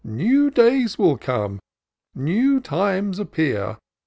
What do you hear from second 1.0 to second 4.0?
come— ^new times appear.